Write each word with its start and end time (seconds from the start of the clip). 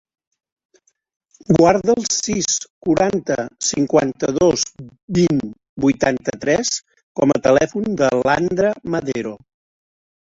Guarda 1.57 1.93
el 1.99 2.07
sis, 2.15 2.47
quaranta, 2.87 3.37
cinquanta-dos, 3.67 4.63
vint, 5.21 5.45
vuitanta-tres 5.87 6.73
com 7.21 7.35
a 7.37 7.41
telèfon 7.49 7.99
de 8.03 8.11
l'Andra 8.23 8.77
Madero. 8.97 9.37